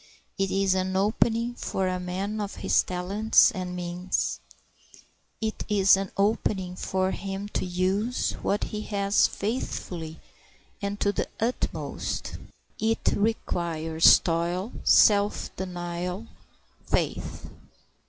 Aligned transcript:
It 0.39 0.49
is 0.49 0.73
an 0.73 0.95
opening 0.97 1.53
for 1.53 1.87
a 1.87 1.99
man 1.99 2.41
of 2.41 2.55
his 2.55 2.81
talents 2.81 3.51
and 3.51 3.75
means. 3.75 4.39
It 5.39 5.63
is 5.69 5.95
an 5.95 6.11
opening 6.17 6.75
for 6.75 7.11
him 7.11 7.47
to 7.49 7.65
use 7.67 8.31
what 8.41 8.63
he 8.63 8.81
has 8.87 9.27
faithfully 9.27 10.19
and 10.81 10.99
to 11.01 11.11
the 11.11 11.27
utmost. 11.39 12.37
It 12.79 13.09
requires 13.15 14.17
toil, 14.17 14.73
self 14.83 15.55
denial, 15.55 16.25
faith. 16.83 17.51